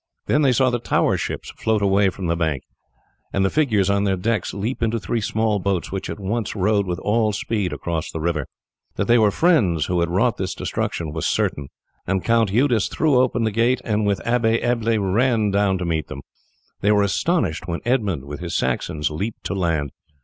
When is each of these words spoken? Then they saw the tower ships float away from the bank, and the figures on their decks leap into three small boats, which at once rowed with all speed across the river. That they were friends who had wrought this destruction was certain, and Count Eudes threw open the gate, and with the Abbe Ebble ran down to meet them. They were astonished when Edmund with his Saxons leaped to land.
Then 0.25 0.41
they 0.41 0.51
saw 0.51 0.71
the 0.71 0.79
tower 0.79 1.15
ships 1.15 1.51
float 1.59 1.83
away 1.83 2.09
from 2.09 2.25
the 2.25 2.35
bank, 2.35 2.63
and 3.31 3.45
the 3.45 3.51
figures 3.51 3.87
on 3.87 4.03
their 4.03 4.15
decks 4.15 4.51
leap 4.51 4.81
into 4.81 4.99
three 4.99 5.21
small 5.21 5.59
boats, 5.59 5.91
which 5.91 6.09
at 6.09 6.19
once 6.19 6.55
rowed 6.55 6.87
with 6.87 6.97
all 6.97 7.33
speed 7.33 7.71
across 7.71 8.09
the 8.09 8.19
river. 8.19 8.47
That 8.95 9.05
they 9.05 9.19
were 9.19 9.29
friends 9.29 9.85
who 9.85 9.99
had 9.99 10.09
wrought 10.09 10.37
this 10.37 10.55
destruction 10.55 11.11
was 11.13 11.27
certain, 11.27 11.67
and 12.07 12.25
Count 12.25 12.49
Eudes 12.51 12.87
threw 12.87 13.21
open 13.21 13.43
the 13.43 13.51
gate, 13.51 13.79
and 13.83 14.03
with 14.03 14.17
the 14.17 14.25
Abbe 14.27 14.59
Ebble 14.63 14.97
ran 14.97 15.51
down 15.51 15.77
to 15.77 15.85
meet 15.85 16.07
them. 16.07 16.21
They 16.79 16.91
were 16.91 17.03
astonished 17.03 17.67
when 17.67 17.81
Edmund 17.85 18.25
with 18.25 18.39
his 18.39 18.55
Saxons 18.55 19.11
leaped 19.11 19.43
to 19.43 19.53
land. 19.53 19.91